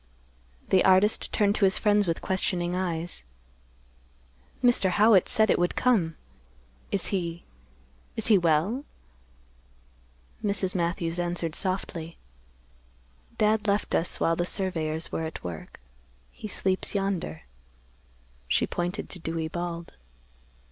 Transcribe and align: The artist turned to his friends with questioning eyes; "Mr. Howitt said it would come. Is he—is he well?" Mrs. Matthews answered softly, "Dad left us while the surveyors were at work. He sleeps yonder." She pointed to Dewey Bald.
The 0.69 0.83
artist 0.83 1.31
turned 1.31 1.53
to 1.57 1.65
his 1.65 1.77
friends 1.77 2.07
with 2.07 2.23
questioning 2.23 2.75
eyes; 2.75 3.23
"Mr. 4.63 4.89
Howitt 4.89 5.29
said 5.29 5.51
it 5.51 5.59
would 5.59 5.75
come. 5.75 6.15
Is 6.91 7.05
he—is 7.13 8.25
he 8.25 8.35
well?" 8.35 8.83
Mrs. 10.43 10.73
Matthews 10.73 11.19
answered 11.19 11.53
softly, 11.53 12.17
"Dad 13.37 13.67
left 13.67 13.93
us 13.93 14.19
while 14.19 14.35
the 14.35 14.43
surveyors 14.43 15.11
were 15.11 15.25
at 15.25 15.43
work. 15.43 15.79
He 16.31 16.47
sleeps 16.47 16.95
yonder." 16.95 17.43
She 18.47 18.65
pointed 18.65 19.07
to 19.11 19.19
Dewey 19.19 19.49
Bald. 19.49 19.93